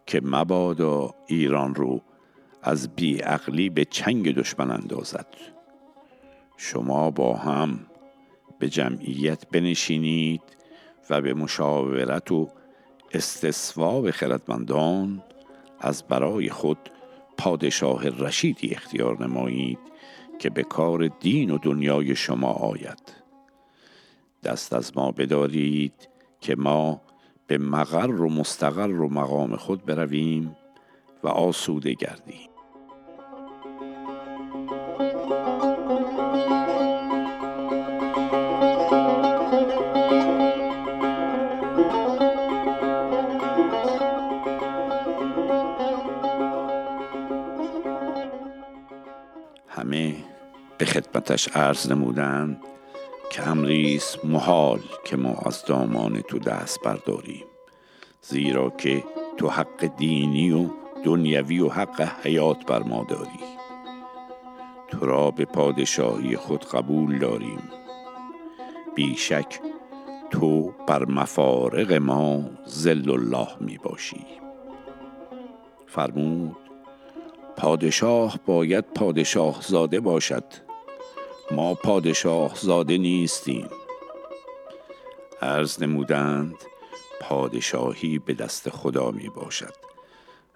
که 0.05 0.21
مبادا 0.23 1.15
ایران 1.27 1.75
رو 1.75 2.01
از 2.61 2.95
بیعقلی 2.95 3.69
به 3.69 3.85
چنگ 3.85 4.35
دشمن 4.35 4.71
اندازد. 4.71 5.27
شما 6.57 7.11
با 7.11 7.35
هم 7.35 7.79
به 8.59 8.69
جمعیت 8.69 9.49
بنشینید 9.49 10.41
و 11.09 11.21
به 11.21 11.33
مشاورت 11.33 12.31
و 12.31 12.49
استصواب 13.13 14.11
خردمندان 14.11 15.23
از 15.79 16.03
برای 16.03 16.49
خود 16.49 16.77
پادشاه 17.37 18.07
رشیدی 18.07 18.71
اختیار 18.71 19.23
نمایید 19.27 19.79
که 20.39 20.49
به 20.49 20.63
کار 20.63 21.07
دین 21.07 21.51
و 21.51 21.57
دنیای 21.57 22.15
شما 22.15 22.51
آید. 22.51 23.13
دست 24.43 24.73
از 24.73 24.97
ما 24.97 25.11
بدارید 25.11 26.09
که 26.41 26.55
ما 26.55 27.01
به 27.51 27.57
مقر 27.57 28.21
و 28.21 28.29
مستقر 28.29 28.91
و 28.91 29.09
مقام 29.09 29.55
خود 29.55 29.85
برویم 29.85 30.55
و 31.23 31.27
آسوده 31.27 31.93
گردیم. 31.93 32.49
همه 49.67 50.15
به 50.77 50.85
خدمتش 50.85 51.47
عرض 51.47 51.91
نمودند. 51.91 52.70
امریست 53.41 54.25
محال 54.25 54.79
که 55.03 55.17
ما 55.17 55.33
از 55.45 55.65
دامان 55.65 56.21
تو 56.21 56.39
دست 56.39 56.81
برداریم 56.81 57.45
زیرا 58.21 58.69
که 58.69 59.03
تو 59.37 59.49
حق 59.49 59.95
دینی 59.97 60.51
و 60.51 60.69
دنیوی 61.03 61.59
و 61.59 61.69
حق 61.69 62.01
حیات 62.23 62.65
بر 62.65 62.83
ما 62.83 63.05
داری. 63.09 63.39
تو 64.87 65.05
را 65.05 65.31
به 65.31 65.45
پادشاهی 65.45 66.35
خود 66.35 66.65
قبول 66.65 67.19
داریم. 67.19 67.59
بیشک 68.95 69.59
تو 70.31 70.73
بر 70.87 71.05
مفارق 71.05 71.93
ما 71.93 72.43
زل 72.65 73.09
الله 73.09 73.47
می 73.59 73.77
باشی. 73.77 74.25
فرمود 75.87 76.57
پادشاه 77.57 78.39
باید 78.45 78.85
پادشاه 78.93 79.61
زاده 79.61 79.99
باشد. 79.99 80.43
ما 81.51 81.73
پادشاه 81.73 82.55
زاده 82.55 82.97
نیستیم 82.97 83.67
عرض 85.41 85.83
نمودند 85.83 86.55
پادشاهی 87.21 88.19
به 88.19 88.33
دست 88.33 88.69
خدا 88.69 89.11
می 89.11 89.29
باشد 89.29 89.73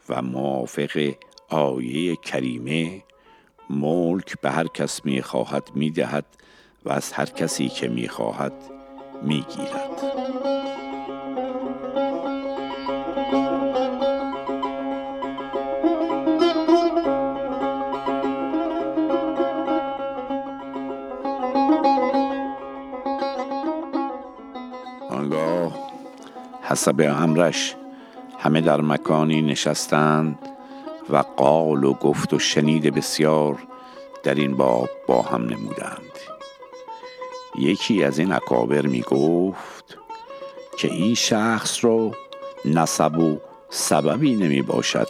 و 0.09 0.21
موافق 0.21 1.13
آیه 1.49 2.15
کریمه 2.15 3.03
ملک 3.69 4.41
به 4.41 4.51
هر 4.51 4.67
کس 4.67 5.05
می 5.05 5.21
خواهد 5.21 5.71
می 5.75 5.91
دهد 5.91 6.25
و 6.85 6.91
از 6.91 7.11
هر 7.11 7.25
کسی 7.25 7.69
که 7.69 7.87
می 7.87 8.07
خواهد 8.07 8.53
می 9.23 9.41
گیرد. 9.41 10.44
حسب 26.61 27.13
امرش 27.17 27.75
همه 28.39 28.61
در 28.61 28.81
مکانی 28.81 29.41
نشستند 29.41 30.39
و 31.09 31.17
قال 31.17 31.83
و 31.83 31.93
گفت 31.93 32.33
و 32.33 32.39
شنید 32.39 32.93
بسیار 32.93 33.57
در 34.23 34.35
این 34.35 34.57
باب 34.57 34.89
با 35.07 35.21
هم 35.21 35.41
نمودند. 35.41 36.01
یکی 37.59 38.03
از 38.03 38.19
این 38.19 38.33
اکابر 38.33 38.85
می 38.85 39.01
گفت 39.01 39.97
که 40.77 40.87
این 40.87 41.15
شخص 41.15 41.85
رو 41.85 42.11
نسب 42.65 43.17
و 43.17 43.37
سببی 43.69 44.35
نمی 44.35 44.61
باشد. 44.61 45.09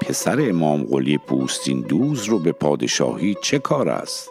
پسر 0.00 0.48
امام 0.48 0.82
قلی 0.82 1.18
پوستین 1.18 1.80
دوز 1.80 2.24
رو 2.24 2.38
به 2.38 2.52
پادشاهی 2.52 3.36
چه 3.42 3.58
کار 3.58 3.88
است؟ 3.88 4.30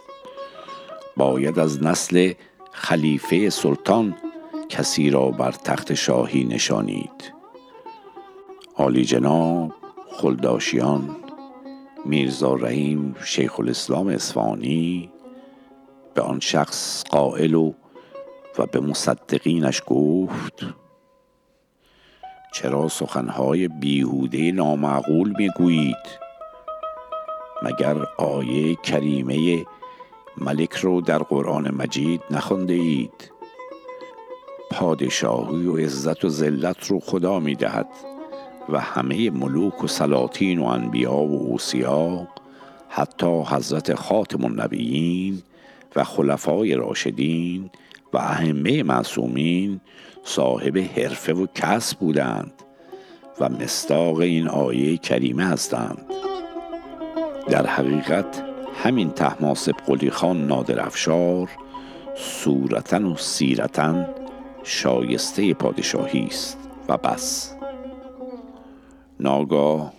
باید 1.17 1.59
از 1.59 1.83
نسل 1.83 2.33
خلیفه 2.71 3.49
سلطان 3.49 4.15
کسی 4.69 5.09
را 5.09 5.31
بر 5.31 5.51
تخت 5.51 5.93
شاهی 5.93 6.43
نشانید. 6.43 7.33
عالی 8.75 9.05
جناب 9.05 9.73
خلداشیان 10.09 11.15
میرزا 12.05 12.53
رحیم 12.53 13.15
شیخ 13.23 13.59
الاسلام 13.59 14.07
اسفانی 14.07 15.11
به 16.13 16.21
آن 16.21 16.39
شخص 16.39 17.03
قائل 17.03 17.53
و 17.53 17.73
و 18.59 18.65
به 18.65 18.79
مصدقینش 18.79 19.81
گفت 19.87 20.65
چرا 22.53 22.87
سخنهای 22.87 23.67
بیهوده 23.67 24.51
نامعقول 24.51 25.33
می‌گویید؟ 25.37 26.23
مگر 27.63 28.05
آیه 28.17 28.75
کریمه 28.75 29.65
ملک 30.37 30.73
رو 30.73 31.01
در 31.01 31.17
قرآن 31.17 31.75
مجید 31.75 32.21
نخونده 32.31 32.73
اید؟ 32.73 33.32
پادشاهی 34.73 35.67
و 35.67 35.77
عزت 35.77 36.25
و 36.25 36.29
ذلت 36.29 36.87
رو 36.87 36.99
خدا 36.99 37.39
می 37.39 37.55
دهد 37.55 37.87
و 38.69 38.79
همه 38.79 39.29
ملوک 39.29 39.83
و 39.83 39.87
سلاطین 39.87 40.59
و 40.59 40.65
انبیا 40.65 41.15
و 41.15 41.51
اوسیا 41.51 42.27
حتی 42.89 43.41
حضرت 43.47 43.95
خاتم 43.95 44.45
النبیین 44.45 45.41
و 45.95 46.03
خلفای 46.03 46.75
راشدین 46.75 47.69
و 48.13 48.17
اهمه 48.17 48.83
معصومین 48.83 49.81
صاحب 50.23 50.77
حرفه 50.77 51.33
و 51.33 51.47
کسب 51.55 51.99
بودند 51.99 52.53
و 53.39 53.49
مستاق 53.49 54.19
این 54.19 54.47
آیه 54.47 54.97
کریمه 54.97 55.45
هستند. 55.45 56.05
در 57.49 57.67
حقیقت 57.67 58.43
همین 58.83 59.09
تحماسب 59.09 59.73
قلی 59.87 60.09
خان 60.09 60.47
نادر 60.47 60.85
افشار 60.85 61.49
صورتا 62.15 63.09
و 63.09 63.17
سیرتا 63.17 64.22
شایسته 64.63 65.53
پادشاهی 65.53 66.25
است 66.25 66.57
و 66.89 66.97
بس. 66.97 67.55
ناگاه 69.19 69.93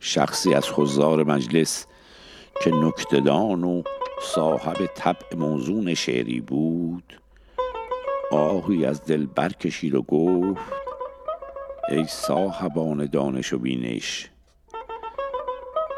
شخصی 0.00 0.54
از 0.54 0.70
خزار 0.70 1.24
مجلس 1.24 1.86
که 2.62 2.70
نکتدان 2.74 3.64
و 3.64 3.82
صاحب 4.22 4.86
طبع 4.94 5.36
موزون 5.36 5.94
شعری 5.94 6.40
بود 6.40 7.20
آهی 8.30 8.86
از 8.86 9.04
دل 9.04 9.26
برکشید 9.26 9.94
و 9.94 10.02
گفت 10.02 10.72
ای 11.88 12.04
صاحبان 12.04 13.06
دانش 13.06 13.52
و 13.52 13.58
بینش 13.58 14.30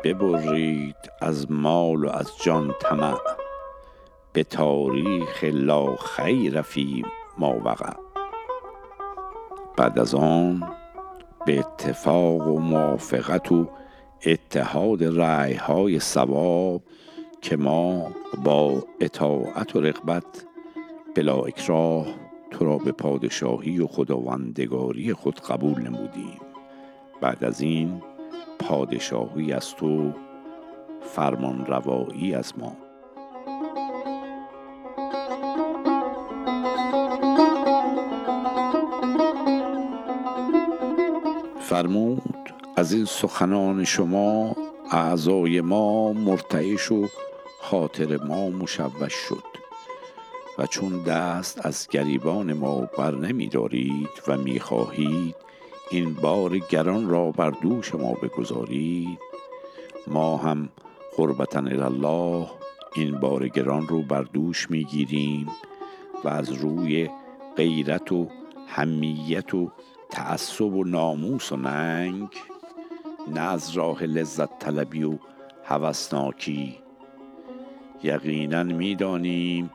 ببرید 0.04 0.96
از 1.20 1.50
مال 1.50 2.04
و 2.04 2.10
از 2.10 2.32
جان 2.44 2.74
طمع 2.80 3.18
به 4.32 4.44
تاریخ 4.44 5.44
لا 5.44 5.96
خیر 5.96 6.62
فی 6.62 7.04
ما 7.40 7.60
وقع. 7.64 7.92
بعد 9.76 9.98
از 9.98 10.14
آن 10.14 10.62
به 11.46 11.58
اتفاق 11.58 12.48
و 12.48 12.58
موافقت 12.58 13.52
و 13.52 13.68
اتحاد 14.26 15.20
رعی 15.20 15.54
های 15.54 16.00
سواب 16.00 16.82
که 17.40 17.56
ما 17.56 18.10
با 18.44 18.82
اطاعت 19.00 19.76
و 19.76 19.80
رغبت 19.80 20.46
بلا 21.14 21.36
اکراه 21.36 22.06
تو 22.50 22.64
را 22.64 22.78
به 22.78 22.92
پادشاهی 22.92 23.78
و 23.78 23.86
خداوندگاری 23.86 25.12
خود 25.12 25.40
قبول 25.40 25.82
نمودیم. 25.82 26.40
بعد 27.20 27.44
از 27.44 27.60
این 27.60 28.02
پادشاهی 28.58 29.52
از 29.52 29.74
تو 29.74 30.12
فرمان 31.00 31.66
روایی 31.66 32.34
از 32.34 32.58
ما. 32.58 32.89
فرمود 41.70 42.52
از 42.76 42.92
این 42.92 43.04
سخنان 43.04 43.84
شما 43.84 44.56
اعضای 44.90 45.60
ما 45.60 46.12
مرتعش 46.12 46.92
و 46.92 47.08
خاطر 47.60 48.16
ما 48.16 48.48
مشوش 48.48 49.12
شد 49.12 49.44
و 50.58 50.66
چون 50.66 51.02
دست 51.02 51.66
از 51.66 51.88
گریبان 51.88 52.52
ما 52.52 52.88
بر 52.98 53.14
نمی 53.14 53.46
دارید 53.46 54.08
و 54.28 54.36
می 54.36 54.60
خواهید 54.60 55.36
این 55.90 56.14
بار 56.14 56.58
گران 56.58 57.08
را 57.08 57.30
بر 57.30 57.50
دوش 57.50 57.94
ما 57.94 58.12
بگذارید 58.12 59.18
ما 60.06 60.36
هم 60.36 60.68
قربتن 61.16 61.82
الله 61.82 62.46
این 62.94 63.20
بار 63.20 63.48
گران 63.48 63.88
رو 63.88 64.02
بر 64.02 64.22
دوش 64.22 64.70
می 64.70 64.84
گیریم 64.84 65.48
و 66.24 66.28
از 66.28 66.52
روی 66.52 67.08
غیرت 67.56 68.12
و 68.12 68.28
همیت 68.68 69.54
و 69.54 69.70
تعصب 70.10 70.74
و 70.74 70.84
ناموس 70.84 71.52
و 71.52 71.56
ننگ 71.56 72.28
نه 73.28 73.40
از 73.40 73.70
راه 73.70 74.02
لذت 74.02 74.58
طلبی 74.58 75.04
و 75.04 75.18
هوسناکی. 75.64 76.78
یقینا 78.02 78.62
می‌دانیم 78.62 79.70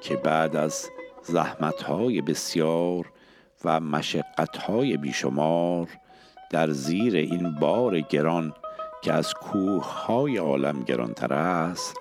که 0.00 0.16
بعد 0.16 0.56
از 0.56 0.88
زحمتهای 1.22 2.20
بسیار 2.20 3.12
و 3.64 3.80
مشقتهای 3.80 4.96
بیشمار 4.96 5.88
در 6.50 6.70
زیر 6.70 7.16
این 7.16 7.54
بار 7.54 8.00
گران 8.00 8.54
که 9.02 9.12
از 9.12 9.34
کوه 9.34 10.04
های 10.04 10.36
عالم 10.36 10.82
گرانتر 10.82 11.32
است 11.32 11.96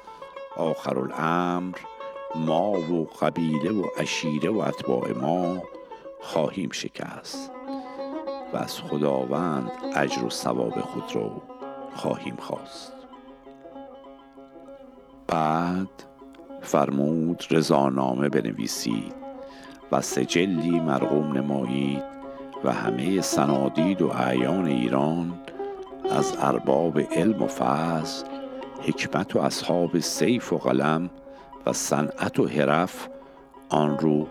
آخر 0.58 1.00
الامر 1.00 1.78
ما 2.36 2.72
و 2.72 3.06
قبیله 3.06 3.72
و 3.72 3.84
عشیره 3.98 4.50
و 4.50 4.60
اتباع 4.60 5.12
ما 5.12 5.64
خواهیم 6.22 6.70
شکست. 6.72 7.52
و 8.54 8.58
از 8.58 8.82
خداوند 8.82 9.72
اجر 9.96 10.24
و 10.24 10.30
ثواب 10.30 10.80
خود 10.80 11.16
را 11.16 11.42
خواهیم 11.96 12.36
خواست. 12.36 12.94
بعد 15.28 15.88
فرمود 16.62 17.44
رضانامه 17.52 18.30
بنویسید 18.30 19.14
و 19.92 20.02
سجلی 20.02 20.80
مرقوم 20.80 21.38
نمایید 21.38 22.04
و 22.64 22.74
همه 22.74 23.22
سنادید 23.22 24.02
و 24.02 24.08
اعیان 24.08 24.66
ایران 24.66 25.40
از 26.12 26.38
ارباب 26.40 27.00
علم 27.00 27.44
و 27.44 27.48
فضل 27.48 28.28
حکمت 28.82 29.36
و 29.36 29.40
اصحاب 29.40 30.00
سیف 30.00 30.54
و 30.54 30.58
قلم 30.58 31.10
و 31.66 31.74
صنعت 31.74 32.40
و 32.40 32.48
حرف 32.48 33.08
آن 33.70 33.98
رو 33.98 34.28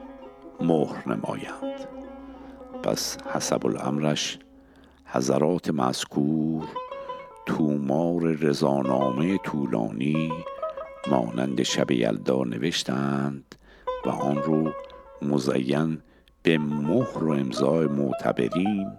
مهر 0.61 1.09
نمایند. 1.09 2.00
پس 2.83 3.17
حسب 3.35 3.67
الامرش 3.67 4.39
حضرات 5.07 5.71
مذکور 5.71 6.69
تومار 7.47 8.23
رضانامه 8.23 9.39
طولانی 9.39 10.33
مانند 11.11 11.63
شب 11.63 11.91
یلدا 11.91 12.45
نوشتند 12.45 13.55
و 14.07 14.09
آن 14.09 14.43
رو 14.43 14.73
مزین 15.23 16.03
به 16.43 16.59
مهر 16.59 17.25
و 17.25 17.33
امضای 17.33 17.87
معتبرین 17.87 18.93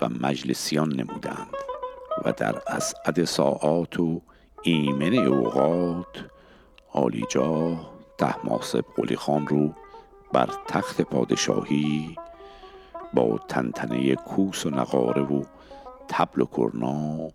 و 0.00 0.08
مجلسیان 0.08 0.92
نمودند 0.92 1.54
و 2.24 2.32
در 2.32 2.62
اسعد 2.68 3.24
ساعات 3.24 4.00
و 4.00 4.22
ایمن 4.62 5.14
اوقات 5.14 6.24
آلیجا 6.92 7.76
تحماسب 8.18 8.84
قلی 8.96 9.16
خان 9.16 9.46
رو 9.46 9.74
بر 10.32 10.48
تخت 10.68 11.02
پادشاهی 11.02 12.16
با 13.14 13.38
تنتنه 13.48 14.14
کوس 14.14 14.66
و 14.66 14.70
نقاره 14.70 15.22
و 15.22 15.42
تبل 16.08 16.40
و 16.40 16.46
کرنا 16.46 17.28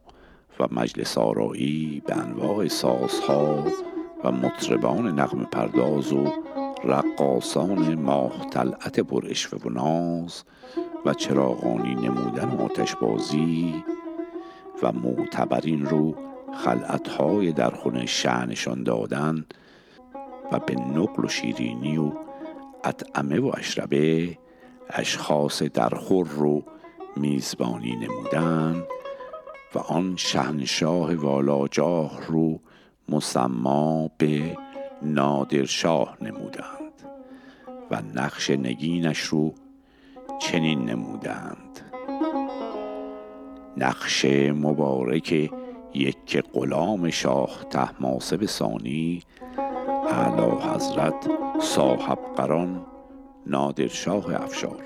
و 0.59 0.67
مجلس 0.71 1.17
آرایی 1.17 2.03
به 2.05 2.17
انواع 2.17 2.67
سازها 2.67 3.63
و 4.23 4.31
مطربان 4.31 5.19
نغم 5.19 5.43
پرداز 5.43 6.13
و 6.13 6.27
رقاسان 6.83 7.95
ماه 7.95 8.49
طلعت 8.49 8.99
پر 8.99 9.25
و 9.65 9.69
ناز 9.69 10.43
و 11.05 11.13
چراغانی 11.13 11.95
نمودن 11.95 12.49
و 12.49 12.61
آتشبازی 12.61 13.83
و 14.83 14.91
معتبرین 14.91 15.85
رو 15.85 16.15
خلعتهای 16.53 17.51
در 17.51 17.69
خونه 17.69 18.05
شعنشان 18.05 18.83
دادن 18.83 19.45
و 20.51 20.59
به 20.59 20.75
نقل 20.75 21.25
و 21.25 21.27
شیرینی 21.27 21.97
و 21.97 22.11
اطعمه 22.83 23.39
و 23.39 23.51
اشربه 23.57 24.37
اشخاص 24.93 25.63
درخور 25.63 26.27
رو 26.27 26.63
میزبانی 27.15 27.95
نمودن 27.95 28.83
و 29.75 29.79
آن 29.79 30.15
شهنشاه 30.15 31.15
والاجاه 31.15 32.27
رو 32.27 32.59
مسما 33.09 34.11
به 34.17 34.57
نادرشاه 35.01 36.17
نمودند 36.21 36.93
و 37.91 38.01
نقش 38.15 38.49
نگینش 38.49 39.19
رو 39.19 39.53
چنین 40.39 40.85
نمودند. 40.85 41.79
نقش 43.77 44.25
مبارک 44.55 45.51
یک 45.93 46.43
غلام 46.53 47.09
شاه 47.09 47.65
تحماسب 47.69 48.45
ثانی 48.45 49.21
اعلی 50.11 50.51
حضرت 50.51 51.29
صاحب 51.61 52.19
قران 52.35 52.85
نادرشاه 53.45 54.43
افشار. 54.43 54.83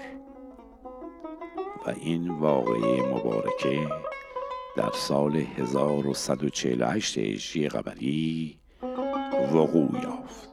و 1.86 1.90
این 1.90 2.30
واقعه 2.30 3.16
مبارکه 3.16 3.88
در 4.76 4.92
سال 4.94 5.36
1148 5.36 7.18
هجری 7.18 7.70
قمری 7.70 8.58
وقوع 9.54 9.90
یافت. 10.04 10.50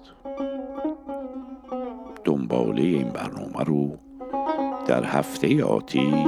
دنباله 2.25 2.83
این 2.83 3.09
برنامه 3.09 3.65
رو 3.65 3.99
در 4.87 5.05
هفته 5.05 5.65
آتی 5.65 6.27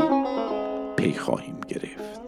پی 0.96 1.12
خواهیم 1.12 1.60
گرفت. 1.68 2.20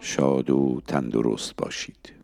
شاد 0.00 0.50
و 0.50 0.80
تندرست 0.86 1.56
باشید. 1.56 2.19